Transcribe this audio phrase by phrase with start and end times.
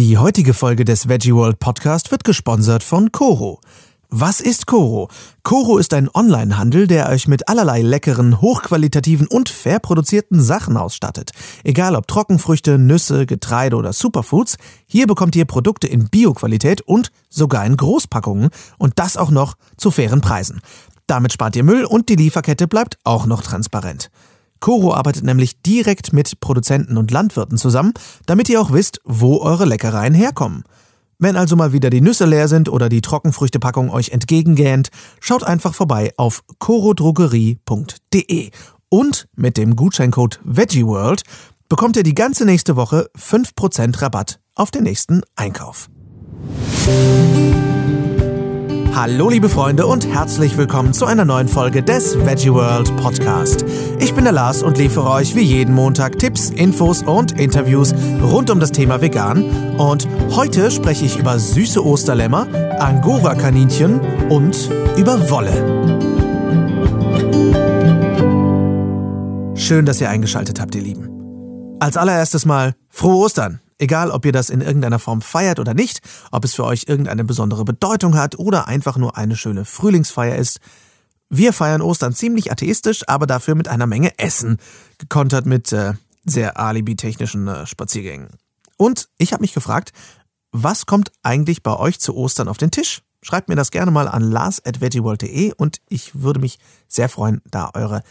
[0.00, 3.60] Die heutige Folge des Veggie World Podcast wird gesponsert von Coro.
[4.08, 5.10] Was ist Coro?
[5.42, 11.32] Coro ist ein Onlinehandel, der euch mit allerlei leckeren, hochqualitativen und fair produzierten Sachen ausstattet.
[11.64, 17.66] Egal ob Trockenfrüchte, Nüsse, Getreide oder Superfoods, hier bekommt ihr Produkte in Bioqualität und sogar
[17.66, 18.48] in Großpackungen
[18.78, 20.62] und das auch noch zu fairen Preisen.
[21.08, 24.10] Damit spart ihr Müll und die Lieferkette bleibt auch noch transparent.
[24.60, 27.94] Coro arbeitet nämlich direkt mit Produzenten und Landwirten zusammen,
[28.26, 30.64] damit ihr auch wisst, wo eure Leckereien herkommen.
[31.18, 34.88] Wenn also mal wieder die Nüsse leer sind oder die Trockenfrüchtepackung euch entgegengähnt,
[35.20, 38.50] schaut einfach vorbei auf corodrogerie.de
[38.88, 41.22] und mit dem Gutscheincode VeggieWorld
[41.68, 45.88] bekommt ihr die ganze nächste Woche 5% Rabatt auf den nächsten Einkauf.
[49.02, 53.64] Hallo liebe Freunde und herzlich willkommen zu einer neuen Folge des Veggie World Podcast.
[53.98, 58.50] Ich bin der Lars und liefere euch wie jeden Montag Tipps, Infos und Interviews rund
[58.50, 59.78] um das Thema Vegan.
[59.78, 62.46] Und heute spreche ich über süße Osterlämmer,
[62.78, 65.54] Angora-Kaninchen und über Wolle.
[69.56, 71.78] Schön, dass ihr eingeschaltet habt, ihr Lieben.
[71.80, 73.60] Als allererstes mal frohe Ostern.
[73.80, 77.24] Egal, ob ihr das in irgendeiner Form feiert oder nicht, ob es für euch irgendeine
[77.24, 80.60] besondere Bedeutung hat oder einfach nur eine schöne Frühlingsfeier ist.
[81.30, 84.58] Wir feiern Ostern ziemlich atheistisch, aber dafür mit einer Menge Essen,
[84.98, 85.94] gekontert mit äh,
[86.26, 88.28] sehr alibi-technischen äh, Spaziergängen.
[88.76, 89.92] Und ich habe mich gefragt,
[90.52, 93.00] was kommt eigentlich bei euch zu Ostern auf den Tisch?
[93.22, 98.02] Schreibt mir das gerne mal an lars.veggieworld.de und ich würde mich sehr freuen, da eure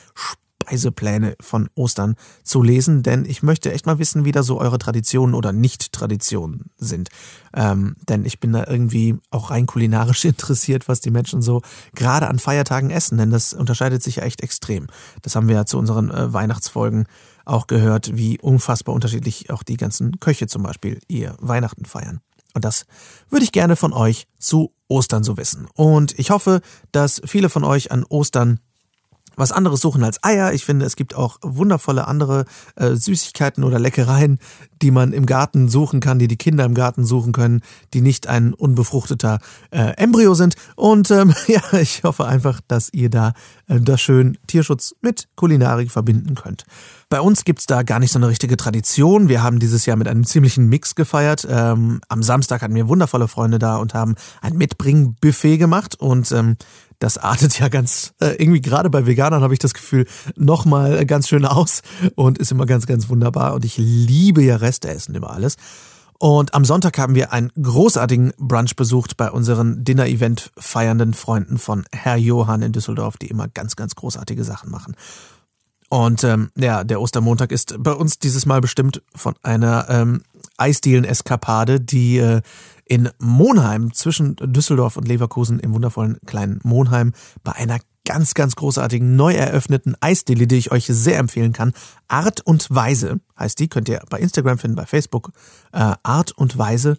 [0.70, 4.78] Speisepläne von Ostern zu lesen, denn ich möchte echt mal wissen, wie da so eure
[4.78, 7.10] Traditionen oder Nicht-Traditionen sind.
[7.54, 11.62] Ähm, denn ich bin da irgendwie auch rein kulinarisch interessiert, was die Menschen so
[11.96, 14.88] gerade an Feiertagen essen, denn das unterscheidet sich ja echt extrem.
[15.24, 17.06] Das haben wir ja zu unseren äh, Weihnachtsfolgen
[17.46, 22.22] auch gehört, wie unfassbar unterschiedlich auch die ganzen Köche zum Beispiel ihr Weihnachten feiern.
[22.54, 22.86] Und das
[23.30, 25.68] würde ich gerne von euch zu Ostern so wissen.
[25.74, 26.62] Und ich hoffe,
[26.92, 28.60] dass viele von euch an Ostern
[29.36, 30.54] was anderes suchen als Eier.
[30.54, 32.46] Ich finde, es gibt auch wundervolle andere
[32.76, 34.40] äh, Süßigkeiten oder Leckereien,
[34.82, 37.62] die man im Garten suchen kann, die die Kinder im Garten suchen können,
[37.94, 39.40] die nicht ein unbefruchteter
[39.72, 40.56] äh, Embryo sind.
[40.76, 43.34] Und ähm, ja, ich hoffe einfach, dass ihr da
[43.68, 46.66] äh, das schön Tierschutz mit Kulinarik verbinden könnt.
[47.10, 49.30] Bei uns gibt's da gar nicht so eine richtige Tradition.
[49.30, 51.48] Wir haben dieses Jahr mit einem ziemlichen Mix gefeiert.
[51.50, 56.00] Ähm, am Samstag hatten wir wundervolle Freunde da und haben ein Mitbringbuffet gemacht.
[56.00, 56.56] Und ähm,
[57.00, 60.06] das artet ja ganz, äh, irgendwie gerade bei Veganern habe ich das Gefühl,
[60.36, 61.82] nochmal ganz schön aus
[62.16, 63.54] und ist immer ganz, ganz wunderbar.
[63.54, 65.56] Und ich liebe ja Resteessen über alles.
[66.22, 71.86] Und am Sonntag haben wir einen großartigen Brunch besucht bei unseren Dinner-Event feiernden Freunden von
[71.94, 74.96] Herr Johann in Düsseldorf, die immer ganz, ganz großartige Sachen machen.
[75.88, 80.22] Und ähm, ja, der Ostermontag ist bei uns dieses Mal bestimmt von einer ähm,
[80.58, 82.42] Eisdielen-Eskapade, die äh,
[82.90, 87.14] in Monheim zwischen Düsseldorf und Leverkusen im wundervollen kleinen Monheim
[87.44, 91.74] bei einer ganz, ganz großartigen, neu eröffneten Eisdiele, die ich euch sehr empfehlen kann.
[92.08, 95.32] Art und Weise heißt die, könnt ihr bei Instagram finden, bei Facebook.
[95.72, 96.98] Äh, Art und Weise.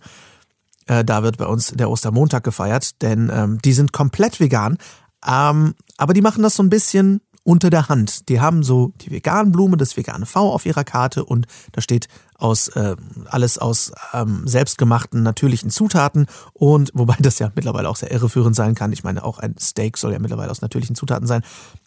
[0.87, 4.79] Äh, da wird bei uns der Ostermontag gefeiert, denn ähm, die sind komplett vegan,
[5.27, 8.29] ähm, aber die machen das so ein bisschen unter der Hand.
[8.29, 12.07] Die haben so die Veganblume, das vegane V auf ihrer Karte und da steht
[12.39, 12.95] aus äh,
[13.27, 18.77] alles aus ähm, selbstgemachten natürlichen Zutaten und wobei das ja mittlerweile auch sehr irreführend sein
[18.77, 18.93] kann.
[18.93, 21.43] Ich meine, auch ein Steak soll ja mittlerweile aus natürlichen Zutaten sein.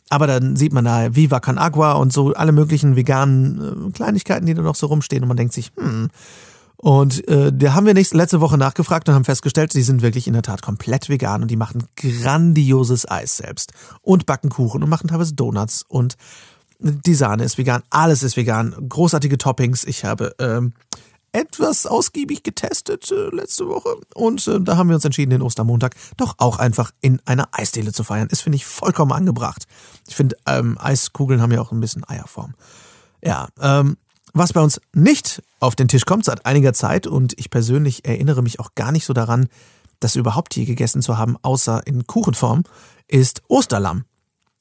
[0.09, 4.45] Aber dann sieht man da Viva Can Agua und so alle möglichen veganen äh, Kleinigkeiten,
[4.45, 6.09] die da noch so rumstehen und man denkt sich, hm,
[6.83, 10.27] und äh, da haben wir nächste, letzte Woche nachgefragt und haben festgestellt, sie sind wirklich
[10.27, 13.71] in der Tat komplett vegan und die machen grandioses Eis selbst
[14.01, 16.17] und backen Kuchen und machen teilweise Donuts und
[16.79, 19.85] die Sahne ist vegan, alles ist vegan, großartige Toppings.
[19.85, 20.73] Ich habe ähm,
[21.31, 25.95] etwas ausgiebig getestet äh, letzte Woche und äh, da haben wir uns entschieden, den Ostermontag
[26.17, 28.27] doch auch einfach in einer Eisdiele zu feiern.
[28.27, 29.67] Ist, finde ich, vollkommen angebracht.
[30.09, 32.55] Ich finde, ähm, Eiskugeln haben ja auch ein bisschen Eierform.
[33.23, 33.95] Ja, ähm,
[34.33, 38.41] was bei uns nicht auf den Tisch kommt seit einiger Zeit und ich persönlich erinnere
[38.41, 39.47] mich auch gar nicht so daran,
[39.99, 42.63] das überhaupt hier gegessen zu haben, außer in Kuchenform,
[43.07, 44.05] ist Osterlamm.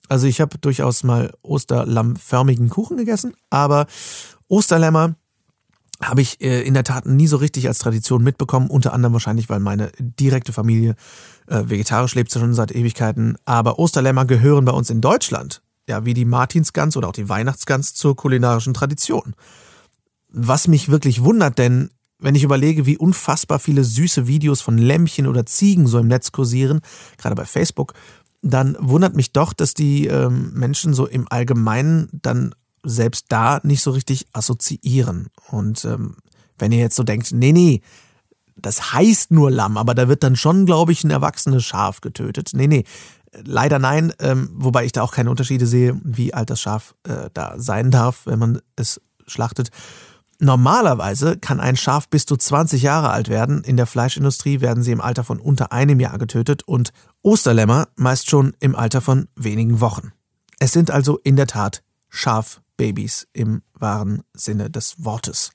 [0.08, 3.86] Also ich habe durchaus mal Osterlammförmigen Kuchen gegessen, aber
[4.48, 5.14] Osterlämmer
[6.02, 9.48] habe ich äh, in der Tat nie so richtig als Tradition mitbekommen, unter anderem wahrscheinlich,
[9.48, 10.96] weil meine direkte Familie
[11.46, 13.36] äh, vegetarisch lebt schon seit Ewigkeiten.
[13.44, 17.94] Aber Osterlämmer gehören bei uns in Deutschland ja, wie die Martinsgans oder auch die Weihnachtsgans
[17.94, 19.34] zur kulinarischen Tradition.
[20.28, 25.26] Was mich wirklich wundert, denn wenn ich überlege, wie unfassbar viele süße Videos von Lämmchen
[25.26, 26.80] oder Ziegen so im Netz kursieren,
[27.18, 27.94] gerade bei Facebook,
[28.42, 33.82] dann wundert mich doch, dass die ähm, Menschen so im Allgemeinen dann selbst da nicht
[33.82, 35.28] so richtig assoziieren.
[35.50, 36.16] Und ähm,
[36.58, 37.82] wenn ihr jetzt so denkt, nee, nee,
[38.56, 42.50] das heißt nur Lamm, aber da wird dann schon, glaube ich, ein erwachsenes Schaf getötet.
[42.54, 42.84] Nee, nee,
[43.44, 47.30] leider nein, ähm, wobei ich da auch keine Unterschiede sehe, wie alt das Schaf äh,
[47.34, 49.70] da sein darf, wenn man es schlachtet.
[50.38, 53.62] Normalerweise kann ein Schaf bis zu 20 Jahre alt werden.
[53.62, 56.92] In der Fleischindustrie werden sie im Alter von unter einem Jahr getötet und
[57.22, 60.12] Osterlämmer meist schon im Alter von wenigen Wochen.
[60.58, 65.50] Es sind also in der Tat Schafbabys im wahren Sinne des Wortes.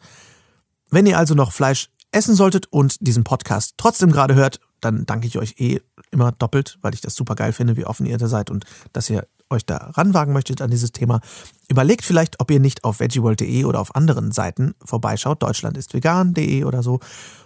[0.89, 5.27] Wenn ihr also noch Fleisch essen solltet und diesen Podcast trotzdem gerade hört, dann danke
[5.27, 5.81] ich euch eh
[6.11, 9.09] immer doppelt, weil ich das super geil finde, wie offen ihr da seid und dass
[9.09, 11.21] ihr euch da ranwagen möchtet an dieses Thema.
[11.69, 16.99] Überlegt vielleicht, ob ihr nicht auf veggieworld.de oder auf anderen Seiten vorbeischaut, deutschlandistvegan.de oder so,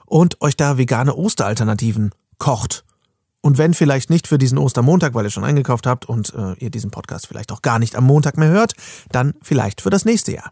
[0.05, 2.83] und euch da vegane Osteralternativen kocht.
[3.41, 6.69] Und wenn vielleicht nicht für diesen Ostermontag, weil ihr schon eingekauft habt und äh, ihr
[6.69, 8.73] diesen Podcast vielleicht auch gar nicht am Montag mehr hört,
[9.11, 10.51] dann vielleicht für das nächste Jahr.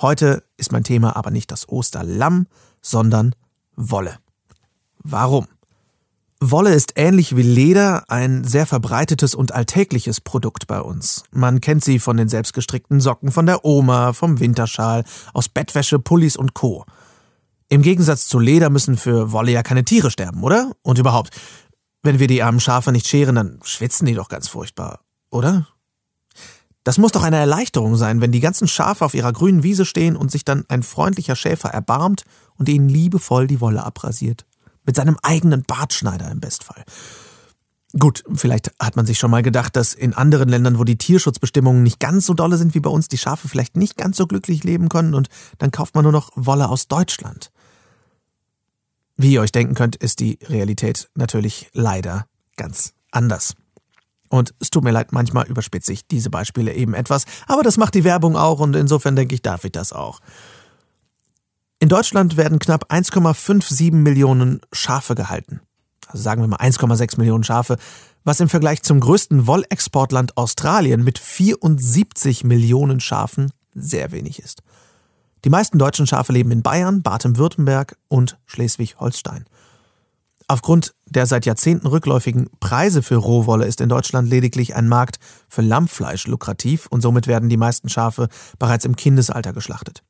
[0.00, 2.46] Heute ist mein Thema aber nicht das Osterlamm,
[2.80, 3.34] sondern
[3.76, 4.18] Wolle.
[4.98, 5.46] Warum?
[6.50, 11.24] Wolle ist ähnlich wie Leder ein sehr verbreitetes und alltägliches Produkt bei uns.
[11.30, 16.36] Man kennt sie von den selbstgestrickten Socken von der Oma, vom Winterschal, aus Bettwäsche, Pullis
[16.36, 16.84] und Co.
[17.68, 20.72] Im Gegensatz zu Leder müssen für Wolle ja keine Tiere sterben, oder?
[20.82, 21.30] Und überhaupt,
[22.02, 25.00] wenn wir die armen Schafe nicht scheren, dann schwitzen die doch ganz furchtbar,
[25.30, 25.66] oder?
[26.84, 30.16] Das muss doch eine Erleichterung sein, wenn die ganzen Schafe auf ihrer grünen Wiese stehen
[30.16, 32.24] und sich dann ein freundlicher Schäfer erbarmt
[32.56, 34.44] und ihnen liebevoll die Wolle abrasiert.
[34.84, 36.84] Mit seinem eigenen Bartschneider im Bestfall.
[37.98, 41.84] Gut, vielleicht hat man sich schon mal gedacht, dass in anderen Ländern, wo die Tierschutzbestimmungen
[41.84, 44.64] nicht ganz so dolle sind wie bei uns, die Schafe vielleicht nicht ganz so glücklich
[44.64, 45.28] leben können und
[45.58, 47.52] dann kauft man nur noch Wolle aus Deutschland.
[49.16, 52.26] Wie ihr euch denken könnt, ist die Realität natürlich leider
[52.56, 53.54] ganz anders.
[54.28, 57.94] Und es tut mir leid, manchmal überspitze ich diese Beispiele eben etwas, aber das macht
[57.94, 60.18] die Werbung auch und insofern denke ich, darf ich das auch.
[61.80, 65.60] In Deutschland werden knapp 1,57 Millionen Schafe gehalten.
[66.06, 67.76] Also sagen wir mal 1,6 Millionen Schafe,
[68.24, 74.62] was im Vergleich zum größten Wollexportland Australien mit 74 Millionen Schafen sehr wenig ist.
[75.44, 79.44] Die meisten deutschen Schafe leben in Bayern, Baden-Württemberg und Schleswig-Holstein.
[80.46, 85.18] Aufgrund der seit Jahrzehnten rückläufigen Preise für Rohwolle ist in Deutschland lediglich ein Markt
[85.48, 88.28] für Lammfleisch lukrativ und somit werden die meisten Schafe
[88.58, 90.02] bereits im Kindesalter geschlachtet.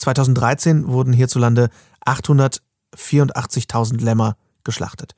[0.00, 1.70] 2013 wurden hierzulande
[2.04, 5.14] 884.000 Lämmer geschlachtet.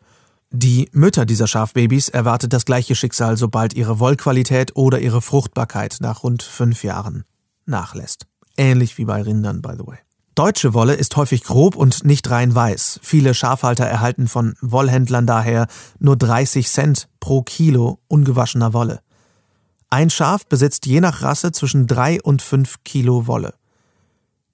[0.50, 6.24] Die Mütter dieser Schafbabys erwartet das gleiche Schicksal, sobald ihre Wollqualität oder ihre Fruchtbarkeit nach
[6.24, 7.24] rund fünf Jahren
[7.64, 8.26] nachlässt.
[8.58, 9.96] Ähnlich wie bei Rindern, by the way.
[10.34, 13.00] Deutsche Wolle ist häufig grob und nicht rein weiß.
[13.02, 15.66] Viele Schafhalter erhalten von Wollhändlern daher
[15.98, 19.00] nur 30 Cent pro Kilo ungewaschener Wolle.
[19.90, 23.54] Ein Schaf besitzt je nach Rasse zwischen drei und fünf Kilo Wolle.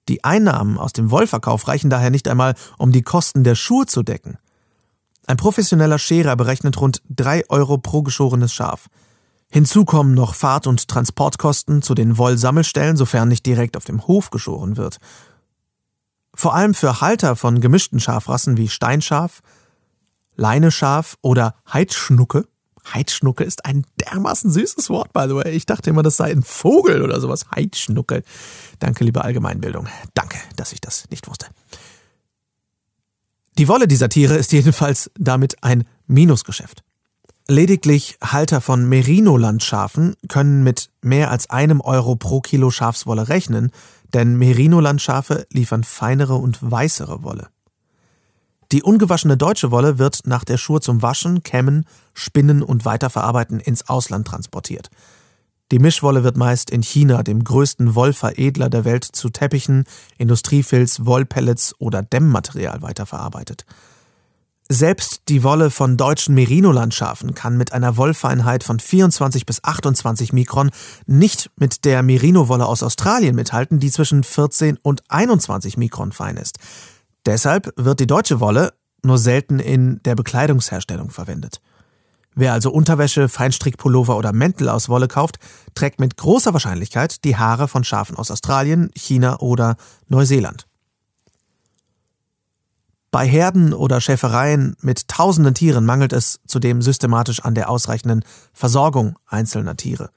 [0.09, 4.01] Die Einnahmen aus dem Wollverkauf reichen daher nicht einmal, um die Kosten der Schuhe zu
[4.01, 4.39] decken.
[5.27, 8.87] Ein professioneller Scherer berechnet rund drei Euro pro geschorenes Schaf.
[9.51, 14.31] Hinzu kommen noch Fahrt- und Transportkosten zu den Wollsammelstellen, sofern nicht direkt auf dem Hof
[14.31, 14.97] geschoren wird.
[16.33, 19.41] Vor allem für Halter von gemischten Schafrassen wie Steinschaf,
[20.35, 22.47] Leineschaf oder Heidschnucke
[22.93, 25.51] Heidschnucke ist ein dermaßen süßes Wort, by the way.
[25.51, 27.45] Ich dachte immer, das sei ein Vogel oder sowas.
[27.55, 28.23] Heidschnucke.
[28.79, 29.87] Danke, liebe Allgemeinbildung.
[30.13, 31.47] Danke, dass ich das nicht wusste.
[33.57, 36.83] Die Wolle dieser Tiere ist jedenfalls damit ein Minusgeschäft.
[37.47, 43.71] Lediglich Halter von Merino-Landschafen können mit mehr als einem Euro pro Kilo Schafswolle rechnen,
[44.13, 47.49] denn Merino-Landschafe liefern feinere und weißere Wolle.
[48.71, 53.89] Die ungewaschene deutsche Wolle wird nach der Schur zum Waschen, Kämmen, Spinnen und Weiterverarbeiten ins
[53.89, 54.89] Ausland transportiert.
[55.71, 59.85] Die Mischwolle wird meist in China, dem größten Wollveredler der Welt, zu Teppichen,
[60.17, 63.65] Industriefilz, Wollpellets oder Dämmmaterial weiterverarbeitet.
[64.71, 70.69] Selbst die Wolle von deutschen Merino-Landschafen kann mit einer Wollfeinheit von 24 bis 28 Mikron
[71.07, 76.59] nicht mit der Merino-Wolle aus Australien mithalten, die zwischen 14 und 21 Mikron fein ist.
[77.25, 78.73] Deshalb wird die deutsche Wolle
[79.03, 81.61] nur selten in der Bekleidungsherstellung verwendet.
[82.35, 85.39] Wer also Unterwäsche, Feinstrickpullover oder Mäntel aus Wolle kauft,
[85.75, 89.75] trägt mit großer Wahrscheinlichkeit die Haare von Schafen aus Australien, China oder
[90.07, 90.65] Neuseeland.
[93.11, 98.23] Bei Herden oder Schäfereien mit tausenden Tieren mangelt es zudem systematisch an der ausreichenden
[98.53, 100.11] Versorgung einzelner Tiere.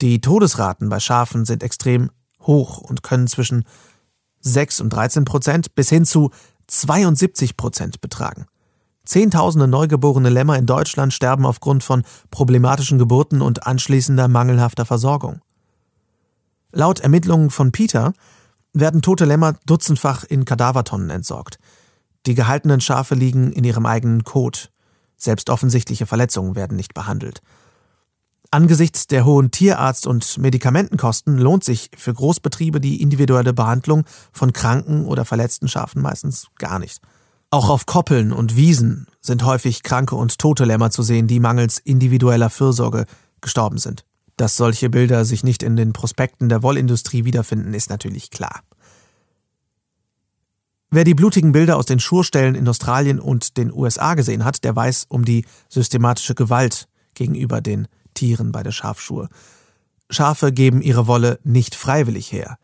[0.00, 3.64] Die Todesraten bei Schafen sind extrem hoch und können zwischen
[4.46, 6.30] 6 und 13 Prozent bis hin zu
[6.68, 8.46] 72 Prozent betragen.
[9.04, 15.40] Zehntausende neugeborene Lämmer in Deutschland sterben aufgrund von problematischen Geburten und anschließender mangelhafter Versorgung.
[16.72, 18.12] Laut Ermittlungen von Peter
[18.72, 21.58] werden tote Lämmer dutzendfach in Kadavertonnen entsorgt.
[22.26, 24.70] Die gehaltenen Schafe liegen in ihrem eigenen Kot.
[25.16, 27.40] Selbst offensichtliche Verletzungen werden nicht behandelt.
[28.56, 35.04] Angesichts der hohen Tierarzt- und Medikamentenkosten lohnt sich für Großbetriebe die individuelle Behandlung von kranken
[35.04, 37.02] oder verletzten Schafen meistens gar nicht.
[37.50, 41.80] Auch auf Koppeln und Wiesen sind häufig kranke und tote Lämmer zu sehen, die mangels
[41.80, 43.04] individueller Fürsorge
[43.42, 44.06] gestorben sind.
[44.38, 48.62] Dass solche Bilder sich nicht in den Prospekten der Wollindustrie wiederfinden, ist natürlich klar.
[50.90, 54.74] Wer die blutigen Bilder aus den Schurstellen in Australien und den USA gesehen hat, der
[54.74, 57.86] weiß um die systematische Gewalt gegenüber den
[58.16, 59.28] Tieren bei der Schafschur.
[60.10, 62.58] Schafe geben ihre Wolle nicht freiwillig her.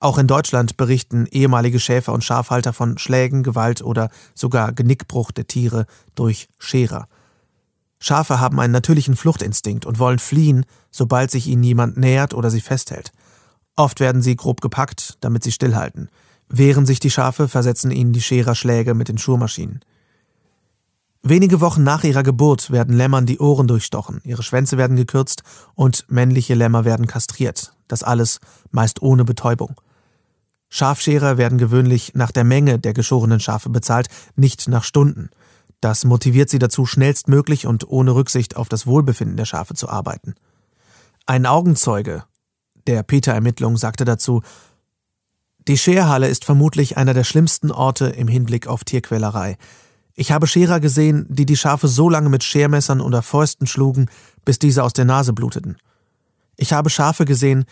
[0.00, 5.46] Auch in Deutschland berichten ehemalige Schäfer und Schafhalter von Schlägen, Gewalt oder sogar Genickbruch der
[5.46, 7.06] Tiere durch Scherer.
[8.00, 12.60] Schafe haben einen natürlichen Fluchtinstinkt und wollen fliehen, sobald sich ihnen jemand nähert oder sie
[12.60, 13.12] festhält.
[13.76, 16.10] Oft werden sie grob gepackt, damit sie stillhalten.
[16.48, 19.80] Wehren sich die Schafe, versetzen ihnen die Scherer Schläge mit den Schurmaschinen.
[21.26, 25.42] Wenige Wochen nach ihrer Geburt werden Lämmern die Ohren durchstochen, ihre Schwänze werden gekürzt
[25.74, 27.72] und männliche Lämmer werden kastriert.
[27.88, 28.40] Das alles
[28.70, 29.80] meist ohne Betäubung.
[30.68, 35.30] Schafscherer werden gewöhnlich nach der Menge der geschorenen Schafe bezahlt, nicht nach Stunden.
[35.80, 40.34] Das motiviert sie dazu, schnellstmöglich und ohne Rücksicht auf das Wohlbefinden der Schafe zu arbeiten.
[41.24, 42.24] Ein Augenzeuge
[42.86, 44.42] der Peter-Ermittlung sagte dazu,
[45.68, 49.56] die Scherhalle ist vermutlich einer der schlimmsten Orte im Hinblick auf Tierquälerei.
[50.14, 54.08] Ich habe Scherer gesehen, die die Schafe so lange mit Schermessern oder Fäusten schlugen,
[54.44, 55.76] bis diese aus der Nase bluteten.
[56.56, 57.64] Ich habe Schafe gesehen,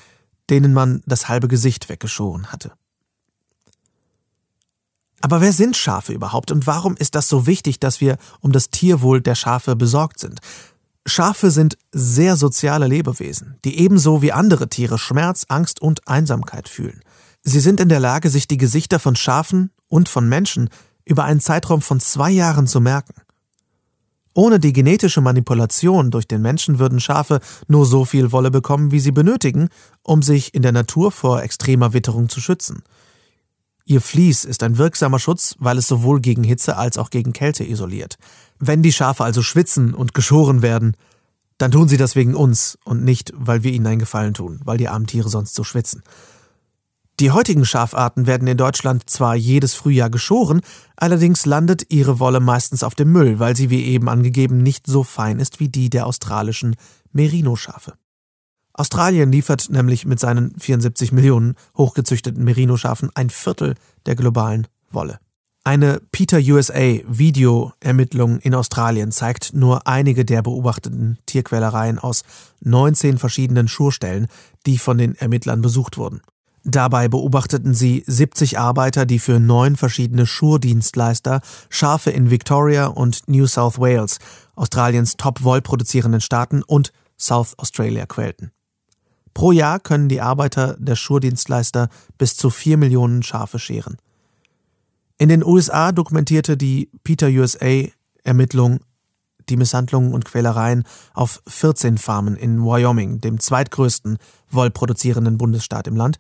[0.51, 2.73] denen man das halbe Gesicht weggeschoren hatte.
[5.21, 8.71] Aber wer sind Schafe überhaupt und warum ist das so wichtig, dass wir um das
[8.71, 10.41] Tierwohl der Schafe besorgt sind?
[11.07, 17.01] Schafe sind sehr soziale Lebewesen, die ebenso wie andere Tiere Schmerz, Angst und Einsamkeit fühlen.
[17.43, 20.71] Sie sind in der Lage, sich die Gesichter von Schafen und von Menschen
[21.05, 23.15] über einen Zeitraum von zwei Jahren zu merken.
[24.35, 29.01] Ohne die genetische Manipulation durch den Menschen würden Schafe nur so viel Wolle bekommen, wie
[29.01, 29.69] sie benötigen,
[30.03, 32.83] um sich in der Natur vor extremer Witterung zu schützen.
[33.85, 37.65] Ihr Vlies ist ein wirksamer Schutz, weil es sowohl gegen Hitze als auch gegen Kälte
[37.65, 38.17] isoliert.
[38.59, 40.97] Wenn die Schafe also schwitzen und geschoren werden,
[41.59, 44.79] dann tun sie das wegen uns und nicht, weil wir ihnen einen Gefallen tun, weil
[44.79, 46.03] die armen Tiere sonst so schwitzen.
[47.23, 50.61] Die heutigen Schafarten werden in Deutschland zwar jedes Frühjahr geschoren,
[50.97, 55.05] allerdings landet ihre Wolle meistens auf dem Müll, weil sie wie eben angegeben nicht so
[55.05, 56.75] fein ist wie die der australischen
[57.13, 57.93] Merino-Schafe.
[58.73, 65.21] Australien liefert nämlich mit seinen 74 Millionen hochgezüchteten Merino-Schafen ein Viertel der globalen Wolle.
[65.63, 72.25] Eine Peter USA Videoermittlung in Australien zeigt nur einige der beobachteten Tierquälereien aus
[72.63, 74.27] 19 verschiedenen Schurstellen,
[74.67, 76.21] die von den Ermittlern besucht wurden.
[76.65, 83.47] Dabei beobachteten sie 70 Arbeiter, die für neun verschiedene Schurdienstleister Schafe in Victoria und New
[83.47, 84.19] South Wales,
[84.55, 88.53] Australiens Top-Woll-produzierenden Staaten und South Australia quälten.
[89.35, 93.97] Pro Jahr können die Arbeiter der Schurdienstleister bis zu vier Millionen Schafe scheren.
[95.19, 97.87] In den USA dokumentierte die Peter USA
[98.25, 98.81] Ermittlung
[99.49, 104.19] die Misshandlungen und Quälereien auf 14 Farmen in Wyoming, dem zweitgrößten
[104.51, 106.19] wollproduzierenden Bundesstaat im Land,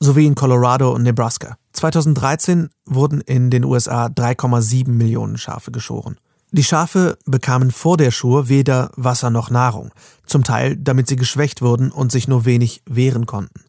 [0.00, 1.56] sowie in Colorado und Nebraska.
[1.72, 6.18] 2013 wurden in den USA 3,7 Millionen Schafe geschoren.
[6.52, 9.92] Die Schafe bekamen vor der Schur weder Wasser noch Nahrung,
[10.26, 13.62] zum Teil damit sie geschwächt wurden und sich nur wenig wehren konnten.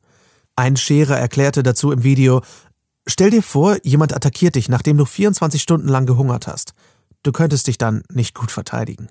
[0.56, 2.42] Ein Scherer erklärte dazu im Video,
[3.08, 6.74] Stell dir vor, jemand attackiert dich, nachdem du 24 Stunden lang gehungert hast.
[7.24, 9.10] Du könntest dich dann nicht gut verteidigen.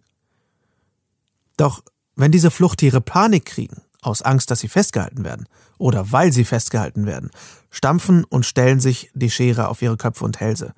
[1.56, 1.82] Doch
[2.14, 5.46] wenn diese Fluchttiere Panik kriegen, aus Angst, dass sie festgehalten werden
[5.78, 7.30] oder weil sie festgehalten werden,
[7.70, 10.72] stampfen und stellen sich die Schere auf ihre Köpfe und Hälse.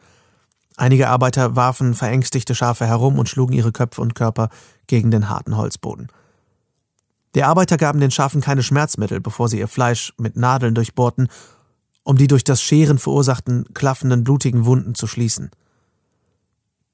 [0.76, 4.48] Einige Arbeiter warfen verängstigte Schafe herum und schlugen ihre Köpfe und Körper
[4.86, 6.08] gegen den harten Holzboden.
[7.34, 11.28] Die Arbeiter gaben den Schafen keine Schmerzmittel, bevor sie ihr Fleisch mit Nadeln durchbohrten,
[12.04, 15.50] um die durch das Scheren verursachten klaffenden, blutigen Wunden zu schließen.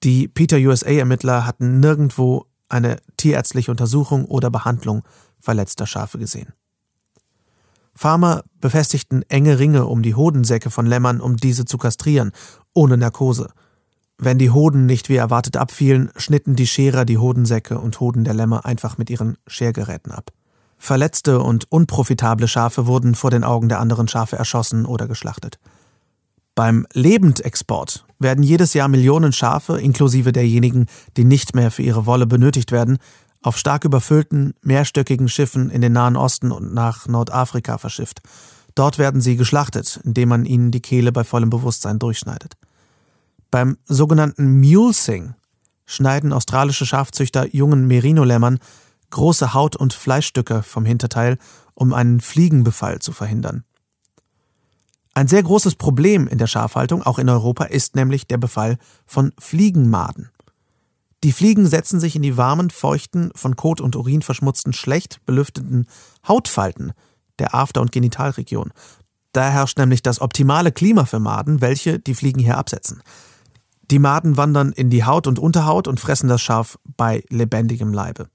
[0.04, 5.02] Die Peter USA-Ermittler hatten nirgendwo eine tierärztliche Untersuchung oder Behandlung
[5.40, 6.52] verletzter Schafe gesehen.
[7.94, 12.30] Farmer befestigten enge Ringe um die Hodensäcke von Lämmern, um diese zu kastrieren,
[12.72, 13.48] ohne Narkose.
[14.18, 18.34] Wenn die Hoden nicht wie erwartet abfielen, schnitten die Scherer die Hodensäcke und Hoden der
[18.34, 20.30] Lämmer einfach mit ihren Schergeräten ab.
[20.76, 25.58] Verletzte und unprofitable Schafe wurden vor den Augen der anderen Schafe erschossen oder geschlachtet.
[26.54, 32.26] Beim Lebendexport werden jedes Jahr Millionen Schafe, inklusive derjenigen, die nicht mehr für ihre Wolle
[32.26, 32.98] benötigt werden,
[33.42, 38.20] auf stark überfüllten, mehrstöckigen Schiffen in den Nahen Osten und nach Nordafrika verschifft.
[38.74, 42.54] Dort werden sie geschlachtet, indem man ihnen die Kehle bei vollem Bewusstsein durchschneidet.
[43.50, 45.34] Beim sogenannten Mulesing
[45.86, 48.58] schneiden australische Schafzüchter jungen Merino-Lämmern
[49.10, 51.38] große Haut- und Fleischstücke vom Hinterteil,
[51.74, 53.64] um einen Fliegenbefall zu verhindern.
[55.14, 59.32] Ein sehr großes Problem in der Schafhaltung, auch in Europa, ist nämlich der Befall von
[59.38, 60.30] Fliegenmaden.
[61.24, 65.86] Die Fliegen setzen sich in die warmen, feuchten, von Kot und Urin verschmutzten, schlecht belüfteten
[66.26, 66.92] Hautfalten
[67.38, 68.72] der After- und Genitalregion.
[69.32, 73.02] Da herrscht nämlich das optimale Klima für Maden, welche die Fliegen hier absetzen.
[73.90, 78.28] Die Maden wandern in die Haut und Unterhaut und fressen das Schaf bei lebendigem Leibe.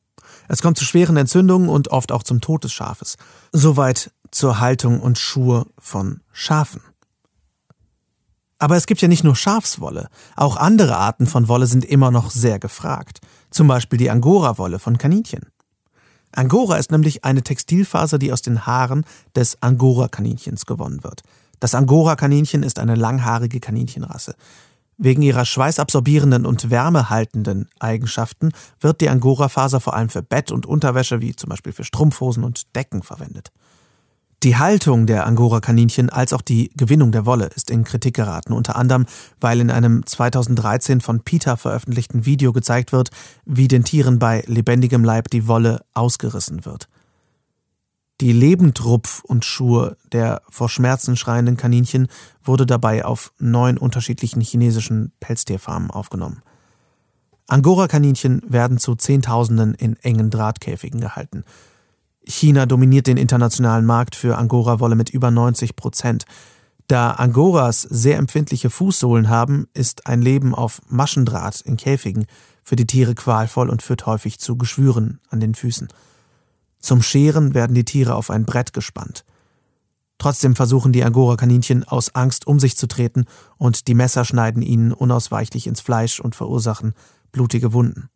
[0.47, 3.17] Es kommt zu schweren Entzündungen und oft auch zum Tod des Schafes.
[3.51, 6.81] Soweit zur Haltung und Schur von Schafen.
[8.63, 12.31] Aber es gibt ja nicht nur Schafswolle, auch andere Arten von Wolle sind immer noch
[12.31, 13.19] sehr gefragt.
[13.51, 15.47] Zum Beispiel die Angora-Wolle von Kaninchen.
[16.31, 19.03] Angora ist nämlich eine Textilfaser, die aus den Haaren
[19.35, 21.23] des Angora-Kaninchens gewonnen wird.
[21.59, 24.33] Das Angora-Kaninchen ist eine langhaarige Kaninchenrasse.
[24.97, 31.19] Wegen ihrer schweißabsorbierenden und wärmehaltenden Eigenschaften wird die Angora-Faser vor allem für Bett und Unterwäsche
[31.19, 33.51] wie zum Beispiel für Strumpfhosen und Decken verwendet.
[34.43, 38.75] Die Haltung der Angora-Kaninchen als auch die Gewinnung der Wolle ist in Kritik geraten, unter
[38.75, 39.05] anderem,
[39.39, 43.09] weil in einem 2013 von PETA veröffentlichten Video gezeigt wird,
[43.45, 46.89] wie den Tieren bei lebendigem Leib die Wolle ausgerissen wird.
[48.19, 52.09] Die Lebendrupf und Schur der vor Schmerzen schreienden Kaninchen
[52.43, 56.41] wurde dabei auf neun unterschiedlichen chinesischen Pelztierfarmen aufgenommen.
[57.47, 61.45] Angora-Kaninchen werden zu Zehntausenden in engen Drahtkäfigen gehalten.
[62.25, 66.25] China dominiert den internationalen Markt für Angora-Wolle mit über 90 Prozent.
[66.87, 72.25] Da Angoras sehr empfindliche Fußsohlen haben, ist ein Leben auf Maschendraht in Käfigen
[72.63, 75.87] für die Tiere qualvoll und führt häufig zu Geschwüren an den Füßen.
[76.79, 79.23] Zum Scheren werden die Tiere auf ein Brett gespannt.
[80.17, 83.25] Trotzdem versuchen die Angora-Kaninchen aus Angst um sich zu treten
[83.57, 86.93] und die Messer schneiden ihnen unausweichlich ins Fleisch und verursachen
[87.31, 88.09] blutige Wunden.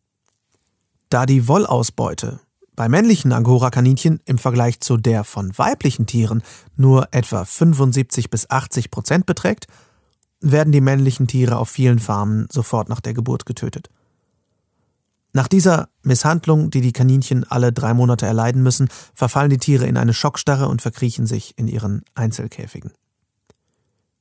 [1.10, 2.40] Da die Wollausbeute
[2.78, 6.44] bei männlichen Angora-Kaninchen im Vergleich zu der von weiblichen Tieren
[6.76, 9.66] nur etwa 75 bis 80 Prozent beträgt,
[10.42, 13.90] werden die männlichen Tiere auf vielen Farmen sofort nach der Geburt getötet.
[15.34, 19.98] Nach dieser Misshandlung, die die Kaninchen alle drei Monate erleiden müssen, verfallen die Tiere in
[19.98, 22.92] eine Schockstarre und verkriechen sich in ihren Einzelkäfigen.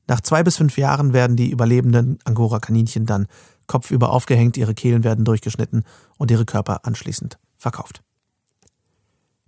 [0.09, 3.27] Nach zwei bis fünf Jahren werden die überlebenden Angora-Kaninchen dann
[3.67, 5.85] kopfüber aufgehängt, ihre Kehlen werden durchgeschnitten
[6.17, 8.03] und ihre Körper anschließend verkauft.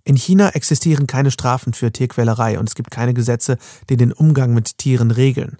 [0.09, 3.59] In China existieren keine Strafen für Tierquälerei und es gibt keine Gesetze,
[3.91, 5.57] die den Umgang mit Tieren regeln.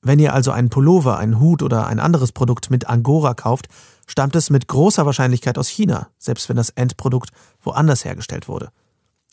[0.00, 3.66] Wenn ihr also einen Pullover, einen Hut oder ein anderes Produkt mit Angora kauft,
[4.06, 8.70] stammt es mit großer Wahrscheinlichkeit aus China, selbst wenn das Endprodukt woanders hergestellt wurde.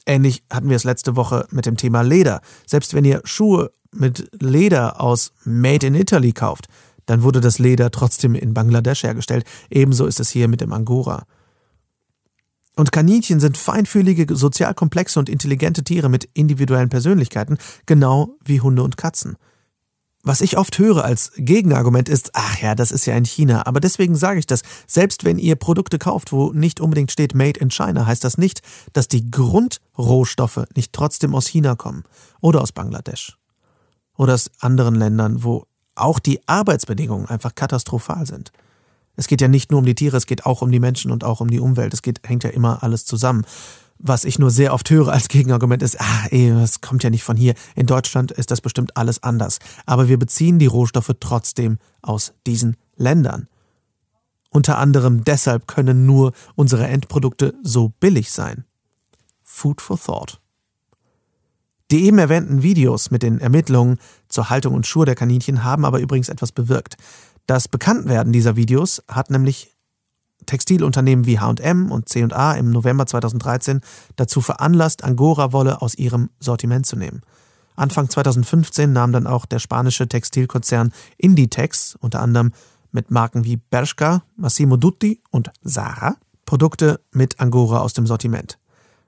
[0.07, 2.41] Ähnlich hatten wir es letzte Woche mit dem Thema Leder.
[2.65, 6.65] Selbst wenn ihr Schuhe mit Leder aus Made in Italy kauft,
[7.05, 9.45] dann wurde das Leder trotzdem in Bangladesch hergestellt.
[9.69, 11.27] Ebenso ist es hier mit dem Angora.
[12.75, 18.83] Und Kaninchen sind feinfühlige, sozial komplexe und intelligente Tiere mit individuellen Persönlichkeiten, genau wie Hunde
[18.83, 19.37] und Katzen.
[20.27, 23.67] Was ich oft höre als Gegenargument ist, ach ja, das ist ja in China.
[23.67, 27.59] Aber deswegen sage ich das, selbst wenn ihr Produkte kauft, wo nicht unbedingt steht Made
[27.59, 32.05] in China, heißt das nicht, dass die Grundrohstoffe nicht trotzdem aus China kommen
[32.41, 33.37] oder aus Bangladesch
[34.17, 38.51] oder aus anderen Ländern, wo auch die Arbeitsbedingungen einfach katastrophal sind.
[39.15, 41.23] Es geht ja nicht nur um die Tiere, es geht auch um die Menschen und
[41.23, 41.93] auch um die Umwelt.
[41.93, 43.45] Es geht, hängt ja immer alles zusammen.
[43.97, 47.23] Was ich nur sehr oft höre als Gegenargument ist, ah, ey, das kommt ja nicht
[47.23, 47.53] von hier.
[47.75, 49.59] In Deutschland ist das bestimmt alles anders.
[49.85, 53.47] Aber wir beziehen die Rohstoffe trotzdem aus diesen Ländern.
[54.49, 58.63] Unter anderem deshalb können nur unsere Endprodukte so billig sein.
[59.43, 60.39] Food for Thought.
[61.91, 65.99] Die eben erwähnten Videos mit den Ermittlungen zur Haltung und Schur der Kaninchen haben aber
[65.99, 66.97] übrigens etwas bewirkt.
[67.47, 69.71] Das Bekanntwerden dieser Videos hat nämlich
[70.45, 73.81] Textilunternehmen wie H&M und C&A im November 2013
[74.15, 77.21] dazu veranlasst, Angora-Wolle aus ihrem Sortiment zu nehmen.
[77.75, 82.51] Anfang 2015 nahm dann auch der spanische Textilkonzern Inditex, unter anderem
[82.91, 88.57] mit Marken wie Bershka, Massimo Dutti und Zara, Produkte mit Angora aus dem Sortiment.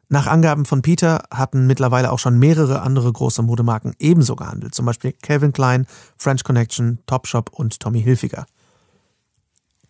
[0.09, 4.85] Nach Angaben von Peter hatten mittlerweile auch schon mehrere andere große Modemarken ebenso gehandelt, zum
[4.85, 5.85] Beispiel Calvin Klein,
[6.17, 8.45] French Connection, Topshop und Tommy Hilfiger.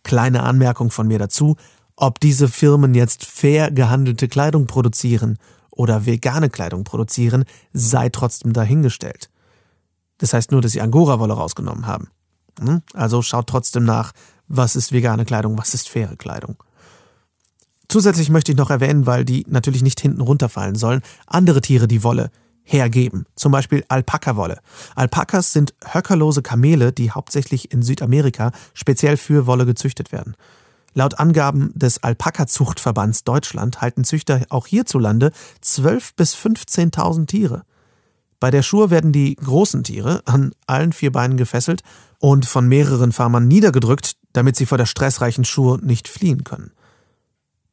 [0.02, 1.56] Kleine Anmerkung von mir dazu,
[1.94, 5.38] ob diese Firmen jetzt fair gehandelte Kleidung produzieren
[5.70, 9.30] oder vegane Kleidung produzieren, sei trotzdem dahingestellt.
[10.18, 12.08] Das heißt nur, dass sie Angora-Wolle rausgenommen haben.
[12.60, 12.82] Hm?
[12.94, 14.12] Also schaut trotzdem nach,
[14.48, 16.56] was ist vegane Kleidung, was ist faire Kleidung.
[17.88, 22.02] Zusätzlich möchte ich noch erwähnen, weil die natürlich nicht hinten runterfallen sollen, andere Tiere, die
[22.02, 22.30] Wolle
[22.62, 23.24] hergeben.
[23.34, 24.58] Zum Beispiel Alpaka-Wolle.
[24.94, 30.36] Alpakas sind höckerlose Kamele, die hauptsächlich in Südamerika speziell für Wolle gezüchtet werden.
[30.92, 35.32] Laut Angaben des Alpaka-Zuchtverbands Deutschland halten Züchter auch hierzulande
[35.64, 37.62] 12.000 bis 15.000 Tiere.
[38.40, 41.82] Bei der Schur werden die großen Tiere an allen vier Beinen gefesselt
[42.18, 46.72] und von mehreren Farmern niedergedrückt, damit sie vor der stressreichen Schur nicht fliehen können.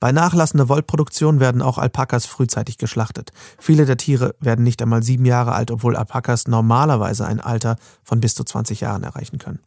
[0.05, 3.31] Bei nachlassender Wollproduktion werden auch Alpakas frühzeitig geschlachtet.
[3.57, 8.19] Viele der Tiere werden nicht einmal sieben Jahre alt, obwohl Alpakas normalerweise ein Alter von
[8.19, 9.61] bis zu 20 Jahren erreichen können.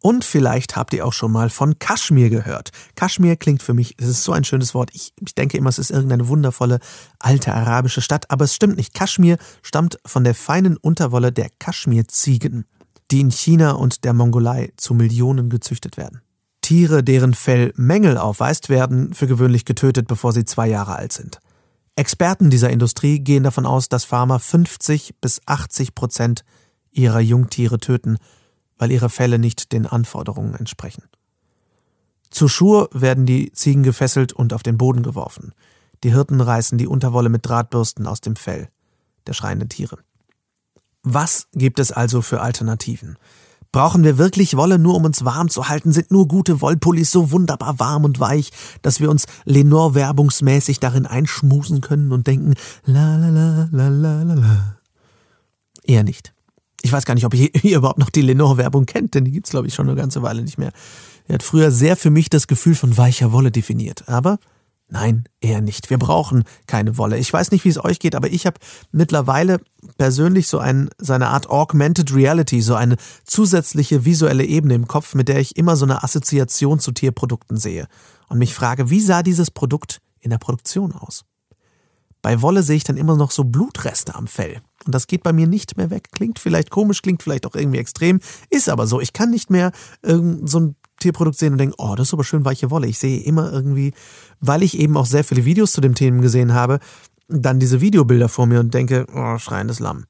[0.00, 2.70] Und vielleicht habt ihr auch schon mal von Kaschmir gehört.
[2.94, 4.92] Kaschmir klingt für mich, es ist so ein schönes Wort.
[4.94, 6.78] Ich, ich, denke immer, es ist irgendeine wundervolle
[7.18, 8.94] alte arabische Stadt, aber es stimmt nicht.
[8.94, 12.64] Kaschmir stammt von der feinen Unterwolle der Kaschmirziegen,
[13.10, 16.22] die in China und der Mongolei zu Millionen gezüchtet werden.
[16.70, 21.40] Tiere, deren Fell Mängel aufweist, werden für gewöhnlich getötet, bevor sie zwei Jahre alt sind.
[21.96, 26.44] Experten dieser Industrie gehen davon aus, dass Farmer 50 bis 80 Prozent
[26.92, 28.18] ihrer Jungtiere töten,
[28.78, 31.02] weil ihre Felle nicht den Anforderungen entsprechen.
[32.30, 35.54] Zur Schur werden die Ziegen gefesselt und auf den Boden geworfen.
[36.04, 38.68] Die Hirten reißen die Unterwolle mit Drahtbürsten aus dem Fell
[39.26, 39.98] der schreienden Tiere.
[41.02, 43.18] Was gibt es also für Alternativen?
[43.72, 45.92] Brauchen wir wirklich Wolle nur, um uns warm zu halten?
[45.92, 48.50] Sind nur gute Wollpullis so wunderbar warm und weich,
[48.82, 52.54] dass wir uns Lenore werbungsmäßig darin einschmusen können und denken,
[52.84, 54.76] la la la la la la la?
[55.84, 56.34] Eher nicht.
[56.82, 59.68] Ich weiß gar nicht, ob ihr, überhaupt noch die Lenore-Werbung kennt, denn die gibt's glaube
[59.68, 60.72] ich, schon eine ganze Weile nicht mehr.
[61.28, 64.08] Er hat früher sehr für mich das Gefühl von weicher Wolle definiert.
[64.08, 64.38] Aber
[64.90, 65.90] nein, eher nicht.
[65.90, 67.18] Wir brauchen keine Wolle.
[67.18, 68.58] Ich weiß nicht, wie es euch geht, aber ich habe
[68.92, 69.60] mittlerweile
[69.98, 75.14] persönlich so ein, so eine Art Augmented Reality, so eine zusätzliche visuelle Ebene im Kopf,
[75.14, 77.86] mit der ich immer so eine Assoziation zu Tierprodukten sehe
[78.28, 81.24] und mich frage, wie sah dieses Produkt in der Produktion aus?
[82.22, 84.60] Bei Wolle sehe ich dann immer noch so Blutreste am Fell.
[84.84, 86.08] Und das geht bei mir nicht mehr weg.
[86.12, 89.00] Klingt vielleicht komisch, klingt vielleicht auch irgendwie extrem, ist aber so.
[89.00, 89.72] Ich kann nicht mehr
[90.02, 92.86] irgend so ein Tierprodukt sehen und denken, oh, das ist aber schön weiche Wolle.
[92.86, 93.92] Ich sehe immer irgendwie,
[94.40, 96.78] weil ich eben auch sehr viele Videos zu dem Themen gesehen habe,
[97.28, 100.04] dann diese Videobilder vor mir und denke, oh, schreiendes Lamm.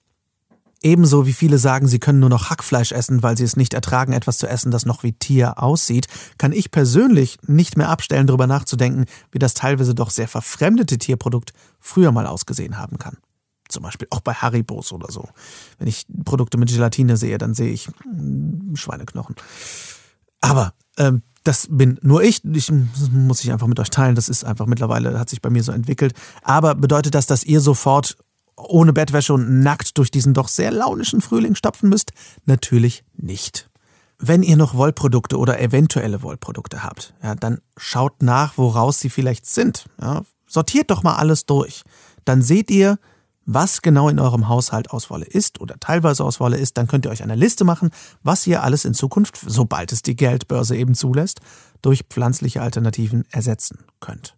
[0.82, 4.14] Ebenso wie viele sagen, sie können nur noch Hackfleisch essen, weil sie es nicht ertragen,
[4.14, 6.06] etwas zu essen, das noch wie Tier aussieht,
[6.38, 11.52] kann ich persönlich nicht mehr abstellen, darüber nachzudenken, wie das teilweise doch sehr verfremdete Tierprodukt
[11.80, 13.18] früher mal ausgesehen haben kann.
[13.68, 15.28] Zum Beispiel auch bei Haribos oder so.
[15.78, 19.36] Wenn ich Produkte mit Gelatine sehe, dann sehe ich hm, Schweineknochen.
[20.40, 22.44] Aber ähm, das bin nur ich.
[22.44, 24.14] Ich muss ich einfach mit euch teilen.
[24.14, 26.12] Das ist einfach mittlerweile hat sich bei mir so entwickelt.
[26.42, 28.18] Aber bedeutet das, dass ihr sofort
[28.56, 32.12] ohne Bettwäsche und nackt durch diesen doch sehr launischen Frühling stapfen müsst?
[32.44, 33.70] Natürlich nicht.
[34.18, 39.46] Wenn ihr noch Wollprodukte oder eventuelle Wollprodukte habt, ja, dann schaut nach, woraus sie vielleicht
[39.46, 39.86] sind.
[39.98, 41.84] Ja, sortiert doch mal alles durch.
[42.26, 42.98] Dann seht ihr,
[43.52, 47.04] was genau in eurem Haushalt aus Wolle ist oder teilweise aus Wolle ist, dann könnt
[47.04, 47.90] ihr euch eine Liste machen,
[48.22, 51.40] was ihr alles in Zukunft, sobald es die Geldbörse eben zulässt,
[51.82, 54.36] durch pflanzliche Alternativen ersetzen könnt.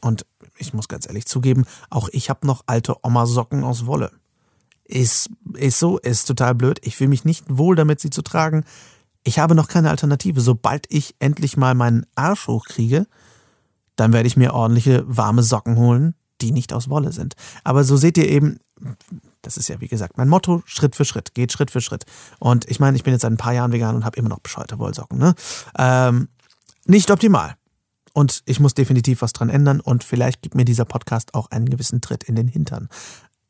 [0.00, 0.26] Und
[0.58, 4.10] ich muss ganz ehrlich zugeben, auch ich habe noch alte Oma-Socken aus Wolle.
[4.84, 6.80] Ist, ist so, ist total blöd.
[6.82, 8.64] Ich fühle mich nicht wohl damit, sie zu tragen.
[9.22, 10.40] Ich habe noch keine Alternative.
[10.40, 13.06] Sobald ich endlich mal meinen Arsch hochkriege,
[13.94, 17.34] dann werde ich mir ordentliche warme Socken holen, die nicht aus Wolle sind.
[17.64, 18.58] Aber so seht ihr eben,
[19.42, 22.04] das ist ja wie gesagt mein Motto, Schritt für Schritt, geht Schritt für Schritt.
[22.38, 24.40] Und ich meine, ich bin jetzt seit ein paar Jahren vegan und habe immer noch
[24.40, 25.18] bescheuerte Wollsocken.
[25.18, 25.34] Ne?
[25.78, 26.28] Ähm,
[26.84, 27.54] nicht optimal.
[28.12, 31.70] Und ich muss definitiv was dran ändern und vielleicht gibt mir dieser Podcast auch einen
[31.70, 32.88] gewissen Tritt in den Hintern.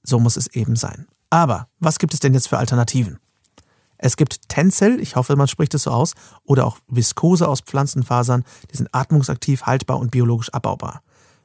[0.04, 1.06] So muss es eben sein.
[1.30, 3.18] Aber was gibt es denn jetzt für Alternativen?
[3.98, 6.12] Es gibt Tencel, ich hoffe, man spricht es so aus,
[6.44, 11.02] oder auch Viskose aus Pflanzenfasern, die sind atmungsaktiv, haltbar und biologisch abbaubar.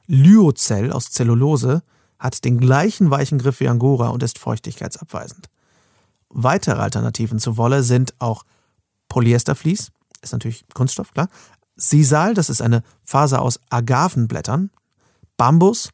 [0.08, 1.82] Lyocell aus Zellulose
[2.18, 5.48] hat den gleichen weichen Griff wie Angora und ist feuchtigkeitsabweisend.
[6.30, 8.44] Weitere Alternativen zu Wolle sind auch
[9.08, 11.28] Polyestervlies, ist natürlich Kunststoff, klar,
[11.76, 14.70] Sisal, das ist eine Faser aus Agavenblättern,
[15.36, 15.90] Bambus,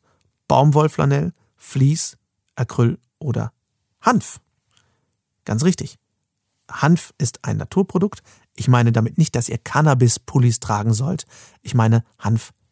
[0.48, 2.16] Baumwollflanell, Vlies,
[2.56, 3.52] Acryl oder
[4.00, 4.40] Hanf.
[5.44, 5.98] Ganz richtig.
[6.70, 8.22] Hanf ist ein Naturprodukt.
[8.56, 11.26] Ich meine damit nicht, dass ihr Cannabis-Pullis tragen sollt.
[11.60, 12.04] Ich meine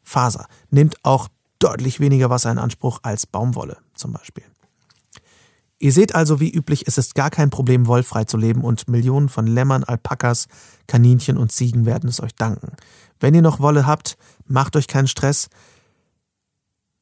[0.02, 0.46] Hanffaser.
[0.70, 4.44] Nimmt auch deutlich weniger Wasser in Anspruch als Baumwolle zum Beispiel.
[5.78, 9.28] Ihr seht also, wie üblich, es ist gar kein Problem, wollfrei zu leben und Millionen
[9.28, 10.46] von Lämmern, Alpakas,
[10.86, 12.76] Kaninchen und Ziegen werden es euch danken.
[13.18, 15.48] Wenn ihr noch Wolle habt, macht euch keinen Stress.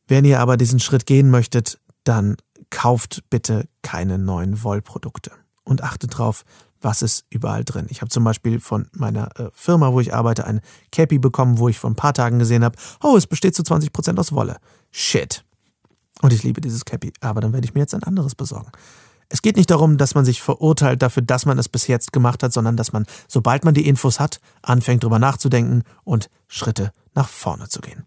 [0.09, 2.37] Wenn ihr aber diesen Schritt gehen möchtet, dann
[2.71, 5.33] kauft bitte keine neuen Wollprodukte
[5.63, 6.45] und achtet drauf,
[6.81, 7.87] was ist überall drin.
[7.91, 10.61] Ich habe zum Beispiel von meiner äh, Firma, wo ich arbeite, ein
[10.93, 14.19] Cappy bekommen, wo ich vor ein paar Tagen gesehen habe, oh, es besteht zu 20%
[14.19, 14.57] aus Wolle.
[14.91, 15.45] Shit.
[16.23, 18.71] Und ich liebe dieses Cappy, aber dann werde ich mir jetzt ein anderes besorgen.
[19.29, 22.43] Es geht nicht darum, dass man sich verurteilt dafür, dass man es bis jetzt gemacht
[22.43, 27.29] hat, sondern dass man, sobald man die Infos hat, anfängt drüber nachzudenken und Schritte nach
[27.29, 28.05] vorne zu gehen.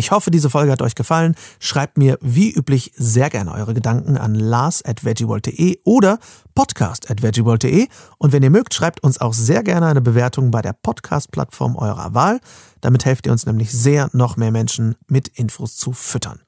[0.00, 1.34] Ich hoffe, diese Folge hat euch gefallen.
[1.58, 6.18] Schreibt mir wie üblich sehr gerne eure Gedanken an lars.veggieworld.de oder
[6.54, 7.86] podcast.veggieworld.de.
[8.16, 12.14] Und wenn ihr mögt, schreibt uns auch sehr gerne eine Bewertung bei der Podcast-Plattform eurer
[12.14, 12.40] Wahl.
[12.80, 16.40] Damit helft ihr uns nämlich sehr, noch mehr Menschen mit Infos zu füttern.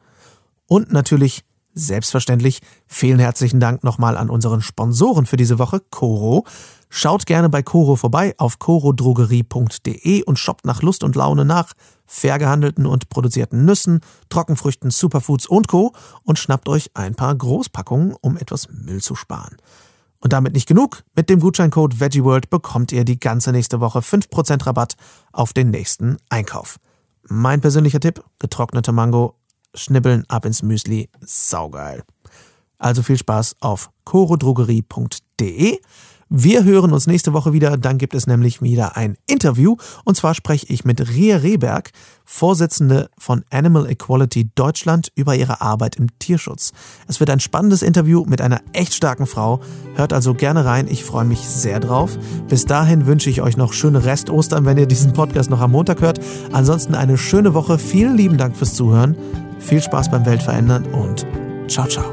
[0.67, 6.45] Und natürlich Selbstverständlich vielen herzlichen Dank nochmal an unseren Sponsoren für diese Woche, Coro.
[6.91, 11.73] Schaut gerne bei Coro vorbei auf corodrogerie.de und shoppt nach Lust und Laune nach
[12.13, 15.95] fair gehandelten und produzierten Nüssen, Trockenfrüchten, Superfoods und Co.
[16.25, 19.57] und schnappt euch ein paar Großpackungen, um etwas Müll zu sparen.
[20.21, 21.05] Und damit nicht genug.
[21.17, 24.97] Mit dem Gutscheincode VeggieWorld bekommt ihr die ganze nächste Woche 5% Rabatt
[25.33, 26.77] auf den nächsten Einkauf.
[27.29, 29.39] Mein persönlicher Tipp, getrocknete Mango
[29.75, 31.09] schnibbeln ab ins Müsli.
[31.23, 32.03] Saugeil.
[32.79, 35.81] Also viel Spaß auf chorodrogerie.de.
[36.35, 37.77] Wir hören uns nächste Woche wieder.
[37.77, 39.77] Dann gibt es nämlich wieder ein Interview.
[40.07, 41.91] Und zwar spreche ich mit Ria Rehberg,
[42.25, 46.73] Vorsitzende von Animal Equality Deutschland, über ihre Arbeit im Tierschutz.
[47.07, 49.61] Es wird ein spannendes Interview mit einer echt starken Frau.
[49.95, 50.89] Hört also gerne rein.
[50.89, 52.17] Ich freue mich sehr drauf.
[52.49, 56.01] Bis dahin wünsche ich euch noch schöne Rest-Ostern, wenn ihr diesen Podcast noch am Montag
[56.01, 56.19] hört.
[56.51, 57.79] Ansonsten eine schöne Woche.
[57.79, 59.19] Vielen lieben Dank fürs Zuhören.
[59.59, 61.27] Viel Spaß beim Weltverändern und
[61.69, 62.11] ciao, ciao.